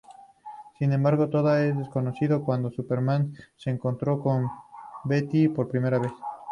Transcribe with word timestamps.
Sin 0.79 0.93
embargo, 0.93 1.29
todavía 1.29 1.67
es 1.67 1.77
desconocido, 1.77 2.43
cuando 2.43 2.71
Superman 2.71 3.35
se 3.55 3.69
encontró 3.69 4.19
con 4.19 4.49
Bette 5.03 5.51
por 5.55 5.67
primera 5.69 5.99
vez. 5.99 6.11